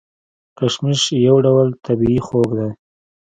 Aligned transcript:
کشمش 0.57 1.01
یو 1.27 1.37
ډول 1.45 1.67
طبیعي 1.85 2.19
خوږ 2.25 2.49
دی. 2.57 2.69